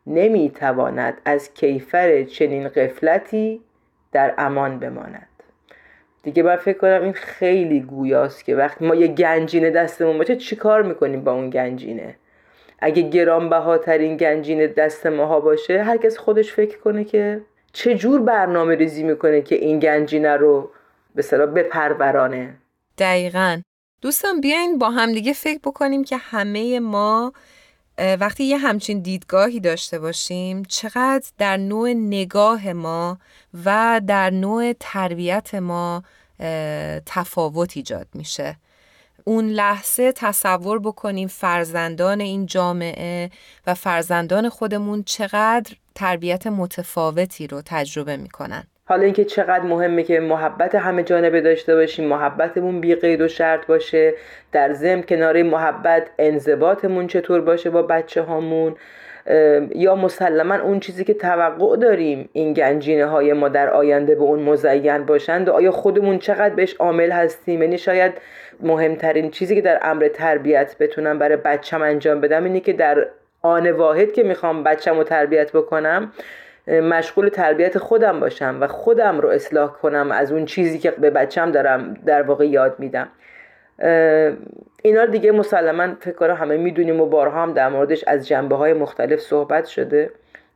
[0.07, 3.61] نمی‌تواند از کیفر چنین قفلتی
[4.13, 5.29] در امان بماند.
[6.23, 10.83] دیگه من فکر کنم این خیلی گویاست که وقتی ما یه گنجینه دستمون باشه چیکار
[10.83, 12.15] می‌کنیم با اون گنجینه؟
[12.83, 17.41] اگه گرانبهاترین گنجینه دست ماها باشه هر کس خودش فکر کنه که
[17.73, 20.71] چه جور برنامه ریزی می‌کنه که این گنجینه رو
[21.15, 22.57] به صلاح بپرورانه.
[22.99, 23.61] دقیقا.
[24.01, 27.33] دوستان بیاین با همدیگه فکر بکنیم که همه ما
[27.99, 33.19] وقتی یه همچین دیدگاهی داشته باشیم چقدر در نوع نگاه ما
[33.65, 36.03] و در نوع تربیت ما
[37.07, 38.57] تفاوت ایجاد میشه.
[39.25, 43.31] اون لحظه تصور بکنیم فرزندان این جامعه
[43.67, 48.65] و فرزندان خودمون چقدر تربیت متفاوتی رو تجربه می‌کنن.
[48.85, 53.67] حالا اینکه چقدر مهمه که محبت همه جانبه داشته باشیم محبتمون بی قید و شرط
[53.67, 54.15] باشه
[54.53, 58.77] در ضمن کنار محبت انضباطمون چطور باشه با بچه هامون
[59.75, 64.43] یا مسلما اون چیزی که توقع داریم این گنجینه های ما در آینده به اون
[64.43, 68.13] مزین باشند و آیا خودمون چقدر بهش عامل هستیم؟ یعنی شاید
[68.61, 73.07] مهمترین چیزی که در امر تربیت بتونم برای بچم انجام بدم اینه که در
[73.43, 76.13] آن واحد که می‌خوام بچم رو تربیت بکنم
[76.67, 81.51] مشغول تربیت خودم باشم و خودم رو اصلاح کنم از اون چیزی که به بچم
[81.51, 83.09] دارم در واقع یاد میدم.
[84.83, 89.21] اینا دیگه مسلما فکر همه می‌دونیم و بارها هم در موردش از جنبه های مختلف
[89.21, 90.11] صحبت شده.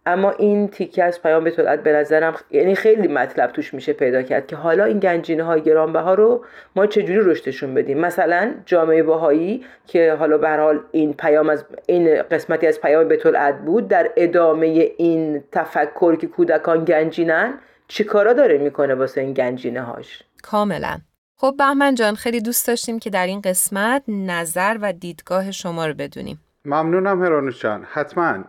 [0.07, 4.23] اما این تیکه از پیام به طلعت به نظرم یعنی خیلی مطلب توش میشه پیدا
[4.23, 6.45] کرد که حالا این گنجینه های گرانبها رو
[6.77, 12.23] ما چجوری رشدشون بدیم؟ مثلا جامعه باهایی که حالا به حال این پیام از این
[12.23, 17.55] قسمتی از پیام به طلعت بود در ادامه این تفکر که کودکان گنجینن
[17.89, 20.99] چیکارا داره می‌کنه واسه این گنجینه هاش کاملا.
[21.37, 25.95] خب بهمن جان خیلی دوست داشتیم که در این قسمت نظر و دیدگاه شما رو
[25.95, 26.41] بدونیم.
[26.65, 27.87] ممنونم هرانوش جان.
[27.93, 28.45] حتما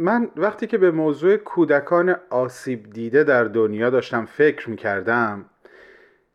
[0.00, 5.44] من وقتی که به موضوع کودکان آسیب دیده در دنیا داشتم فکر می کردم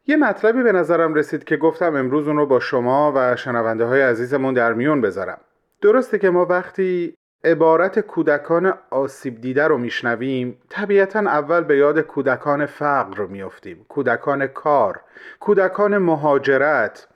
[0.08, 4.02] یه مطلبی به نظرم رسید که گفتم امروز اون رو با شما و شنونده های
[4.02, 5.38] عزیزمون در میون بذارم.
[5.82, 12.66] درسته که ما وقتی عبارت کودکان آسیب دیده رو میشنویم طبیعتا اول به یاد کودکان
[12.66, 13.86] فقر رو میافتیم.
[13.90, 15.02] کودکان کار
[15.40, 17.08] کودکان مهاجرت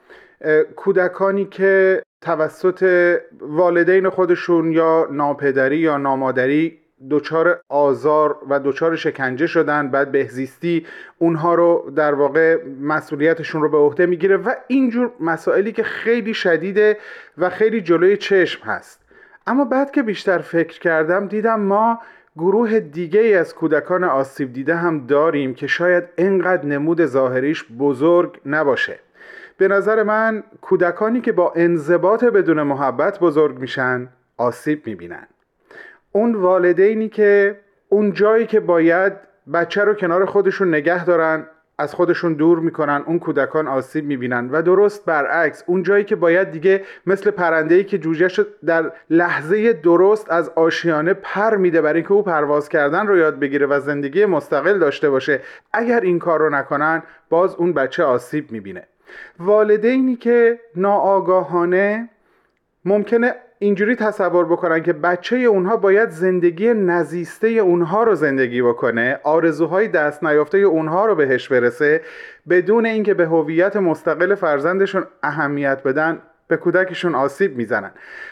[0.75, 9.91] کودکانی که توسط والدین خودشون یا ناپدری یا نامادری دچار آزار و دچار شکنجه شدن
[9.91, 10.85] بعد بهزیستی
[11.17, 16.97] اونها رو در واقع مسئولیتشون رو به عهده می‌گیره و اینجور مسائلی که خیلی شدیده
[17.37, 19.01] و خیلی جلوی چشم هست.
[19.47, 21.99] اما بعد که بیشتر فکر کردم دیدم ما
[22.37, 28.39] گروه دیگه ای از کودکان آسیب دیده هم داریم که شاید انقدر نمود ظاهریش بزرگ
[28.45, 28.99] نباشه.
[29.59, 34.07] به نظر من کودکانی که با انضباط بدون محبت بزرگ میشن
[34.37, 35.27] آسیب می‌بینن.
[36.11, 39.13] اون والدینی که اون جایی که باید
[39.53, 41.45] بچه رو کنار خودشون نگه دارن
[41.77, 44.49] از خودشون دور می‌کنن اون کودکان آسیب می‌بینن.
[44.51, 50.31] و درست برعکس اون جایی که باید دیگه مثل پرنده که جوجهش در لحظه درست
[50.31, 54.79] از آشیانه پر میده برای اینکه او پرواز کردن رو یاد بگیره و زندگی مستقل
[54.79, 55.39] داشته باشه
[55.73, 58.87] اگر این کار رو نکنن باز اون بچه آسیب می‌بینه.
[59.39, 62.09] والدینی که ناآگاهانه
[62.85, 69.87] ممکنه اینجوری تصور بکنن که بچه اونها باید زندگی نزیسته اونها رو زندگی بکنه آرزوهای
[69.87, 72.01] دست نیافته اونها رو بهش برسه
[72.49, 76.21] بدون اینکه به هویت مستقل فرزندشون اهمیت بدن.
[76.49, 77.91] به کودکشون آسیب می‌زنن.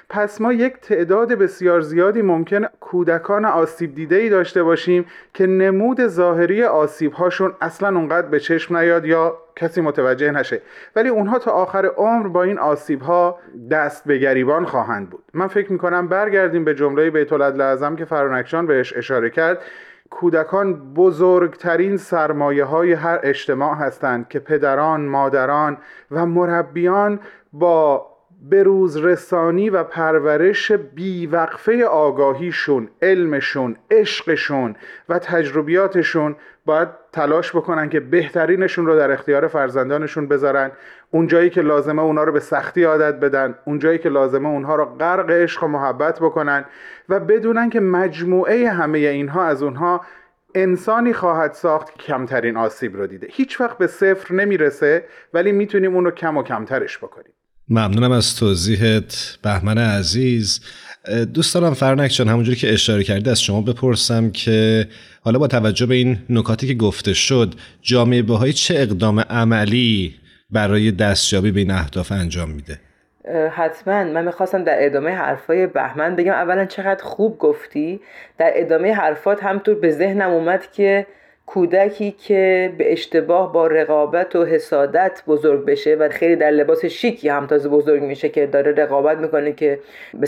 [0.09, 6.07] پس ما یک تعداد بسیار زیادی ممکن کودکان آسیب دیده ای داشته باشیم که نمود
[6.07, 10.61] ظاهری آسیب هاشون اصلا اونقدر به چشم نیاد یا کسی متوجه نشه.
[10.95, 13.39] ولی اونها تا آخر عمر با این آسیب ها
[13.72, 15.24] دست به گریبان خواهند بود.
[15.34, 19.61] من فکر می‌کنم برگردیم به جمله بیت العدل که فرانکشان بهش اشاره کرد.
[20.10, 25.78] کودکان بزرگترین سرمایه های هر اجتماع هستند که پدران، مادران
[26.12, 27.20] و مربیان
[27.53, 28.08] با
[28.41, 34.76] بروز رسانی و پرورش بیوقفه آگاهیشون علمشون عشقشون
[35.10, 36.36] و تجربیاتشون
[36.66, 40.72] باید تلاش بکنن که بهترینشون رو در اختیار فرزندانشون بذارن
[41.12, 45.30] اونجایی که لازمه اونا رو به سختی عادت بدن اونجایی که لازمه اونها رو غرق
[45.30, 46.66] عشق و محبت بکنن
[47.10, 50.01] و بدونن که مجموعه همه اینها از اونها
[50.55, 53.28] انسانی خواهد ساخت که کمترین آسیب رو دیده.
[53.32, 55.03] هیچ وقت به صفر نمی‌رسه
[55.34, 57.32] ولی می‌تونیم اون رو کم و کمترش بکنیم.
[57.70, 60.62] ممنونم از توضیحت بهمن عزیز.
[61.34, 64.88] دوست دارم فرنک جان همونجوری که اشاره کردی از شما بپرسم که
[65.22, 70.16] حالا با توجه به این نکاتی که گفته شد جامعه بهایی چه اقدام عملی
[70.49, 72.79] برای دستیابی به این اهداف انجام میده.
[73.51, 74.03] حتما.
[74.03, 76.33] من می‌خواستم در ادامه حرفای بهمن بگم.
[76.33, 77.99] اولا چقدر خوب گفتی.
[78.37, 81.05] در ادامه حرفات همطور به ذهنم اومد که
[81.45, 87.29] کودکی که به اشتباه با رقابت و حسادت بزرگ بشه و خیلی در لباس شیکی
[87.29, 89.79] هم تازه بزرگ میشه که داره رقابت می‌کنه که
[90.13, 90.27] به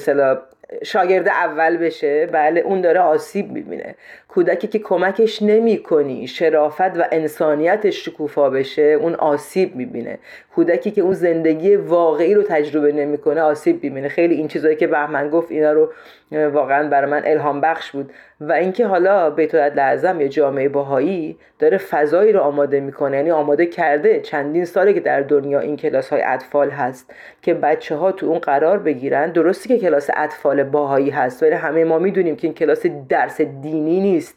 [0.84, 3.95] شاگرد اول بشه بله اون داره آسیب می‌بینه.
[4.30, 10.18] کودکی که کمکش نمی کنی شرافت و انسانیتش شکوفا بشه اون آسیب می‌بینه.
[10.56, 14.08] کودکی که اون زندگی واقعی رو تجربه نمی‌کنه آسیب می‌بینه.
[14.08, 15.92] خیلی این چیزایی که بهمن گفت اینا رو
[16.32, 18.12] واقعا برای من الهام بخش بود.
[18.42, 23.66] و اینکه حالا بیت لعظم یا جامعه باهایی داره فضایی رو آماده می‌کنه یعنی آماده
[23.66, 28.26] کرده چندین ساله که در دنیا این کلاس های اطفال هست که بچه ها تو
[28.26, 29.32] اون قرار بگیرن.
[29.32, 34.00] درستی که کلاس اطفال باهایی هست ولی همه ما می‌دونیم که این کلاس درس دینی
[34.00, 34.29] نیست.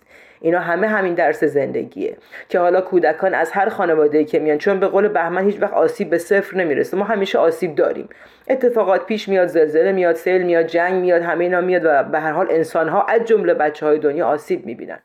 [0.43, 2.17] اینا همه همین درس زندگیه.
[2.49, 6.11] که حالا کودکان از هر خانواده که میان چون به قول بهمن هیچ وقت آسیب
[6.11, 6.97] به صفر نمی‌رسه.
[6.97, 8.09] ما همیشه آسیب داریم.
[8.49, 12.33] اتفاقات پیش میاد زلزله میاد سیل میاد جنگ میاد همه اینا میاد و به هر
[12.33, 14.99] حال انسان ها از جمله بچه های دنیا آسیب می‌بینن.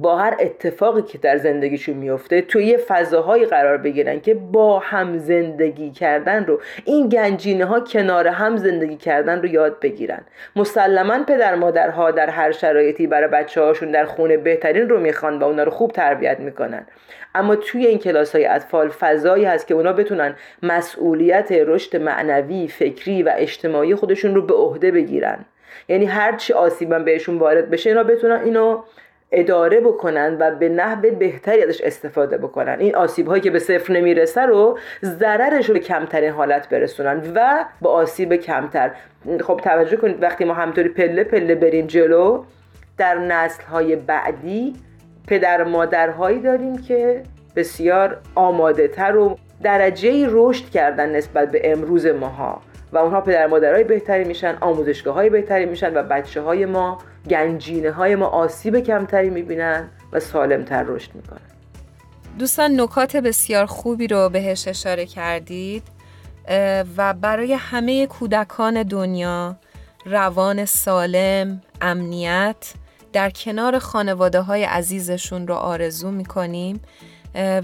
[0.00, 5.18] با هر اتفاقی که در زندگیشون میفته توی یه فضاهایی قرار بگیرن که با هم
[5.18, 10.20] زندگی کردن رو این گنجینه ها کنار هم زندگی کردن رو یاد بگیرن.
[10.56, 15.44] مسلما پدر مادرها در هر شرایطی برای بچه هاشون در خونه بهترین رو می‌خوان و
[15.44, 16.86] اونا رو خوب تربیت می‌کنن.
[17.34, 23.22] اما توی این کلاس های اطفال فضایی هست که اونا بتونن مسئولیت رشد معنوی فکری
[23.22, 25.44] و اجتماعی خودشون رو به عهده بگیرن.
[25.88, 28.82] یعنی هر چی آسیبم بهشون وارد بشه اینا بتونن اینو
[29.32, 32.76] اداره بکنن و به نحو بهتری ازش استفاده بکنن.
[32.78, 37.64] این آسیب هایی که به صفر نمی‌رسه رو ضررش رو به کمترین حالت برسونن و
[37.80, 38.90] با آسیب کمتر.
[39.40, 42.44] خب توجه کنید وقتی ما همطوری پله پله بریم جلو
[42.98, 44.72] در نسل های بعدی
[45.26, 47.22] پدر مادرهایی داریم که
[47.56, 52.60] بسیار آماده تر و درجه رشد کردن نسبت به امروز ماها.
[52.92, 56.98] و اونها پدر مادرهای بهتری میشن آموزشگاه های بهتری میشن و بچه های ما
[57.30, 61.40] گنجینه های ما آسیب کمتری می‌بینن و سالمتر رشد می‌کنن.
[62.38, 65.82] دوستان نکات بسیار خوبی رو بهش اشاره کردید
[66.96, 69.56] و برای همه کودکان دنیا
[70.06, 72.72] روان سالم، امنیت
[73.12, 76.80] در کنار خانواده های عزیزشون رو آرزو می‌کنیم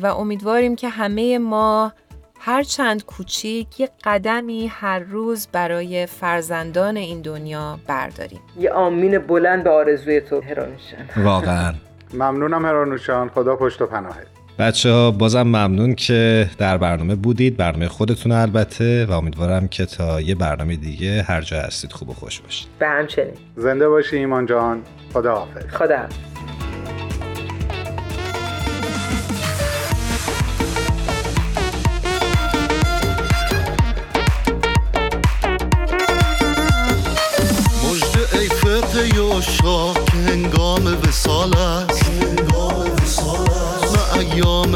[0.02, 1.92] و امیدواریم که همه ما
[2.40, 8.40] هر چند کوچیک یه قدمی هر روز برای فرزندان این دنیا برداریم.
[8.58, 11.74] یه آمین بلند به آرزوی تو هرانوشان واقعا.
[12.14, 13.28] ممنونم هرانوشان.
[13.28, 14.26] خدا پشت و پناهت
[14.58, 17.56] بچه ها بازم ممنون که در برنامه بودید.
[17.56, 22.12] برنامه خودتون البته و امیدوارم که تا یه برنامه دیگه هر جا هستید خوب و
[22.12, 22.68] خوش باشید.
[22.78, 23.34] به همچنین.
[23.56, 24.82] زنده باشی ایمان جان.
[25.12, 26.08] خدا حافظ خدا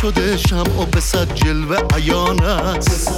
[0.00, 3.10] شده شمع و به صد جلوه عیان است.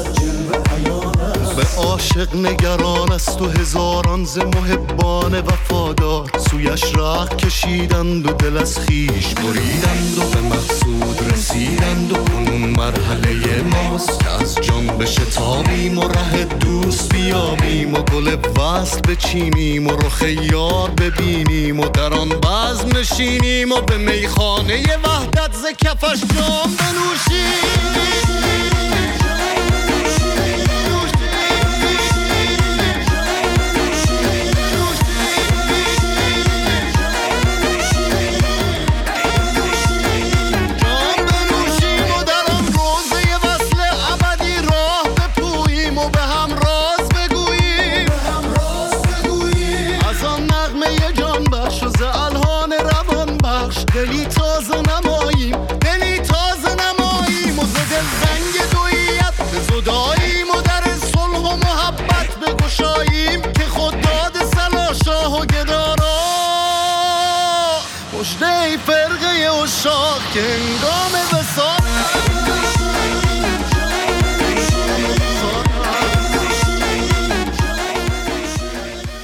[1.60, 6.30] به عاشق نگران است و هزاران ز محبان وفادار.
[6.50, 13.62] سویش راه کشیدند و دل از خیش بریدند و به مقصود رسیدند و کنون مرحله
[13.62, 20.22] ماست که از جان شتابیم و ره دوست بیابیم و گل وصل بچینیم و رخ
[20.52, 28.69] یار ببینیم و در آن بزم نشینیم و به میخانه وحدت ز کفش جام بنوشیم.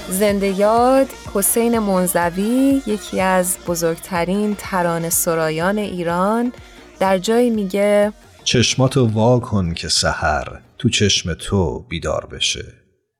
[0.09, 6.53] زنده یاد حسین منزوی یکی از بزرگترین تران سرایان ایران
[6.99, 8.13] در جایی میگه
[8.45, 12.65] چشماتو وا کن که سحر تو چشم تو بیدار بشه.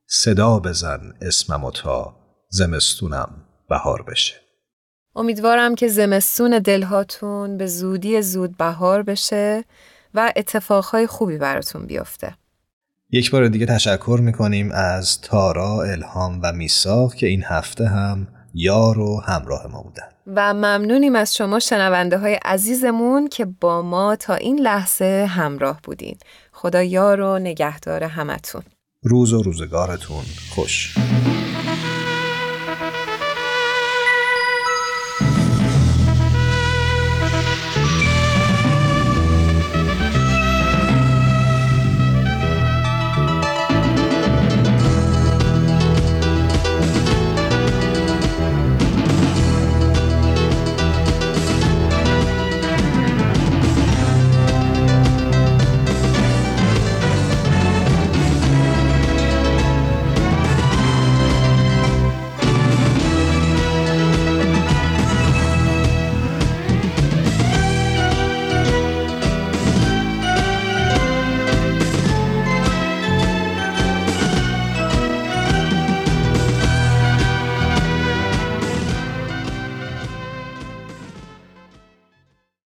[0.07, 2.15] صدا بزن اسمم تا
[2.49, 3.29] زمستونم
[3.69, 4.46] بهار بشه.
[5.17, 9.63] امیدوارم که زمستون دلهاتون به زودی زود بهار بشه
[10.13, 12.35] و اتفاقهای خوبی براتون بیفته.
[13.11, 18.99] یک بار دیگه تشکر می‌کنیم از تارا، الهام و میساق که این هفته هم یار
[18.99, 20.07] و همراه ما بودن.
[20.27, 26.17] و ممنونیم از شما شنونده های عزیزمون که با ما تا این لحظه همراه بودین.
[26.51, 28.61] خدا یار و نگهدار همتون.
[29.03, 30.95] روز و روزگارتون خوش.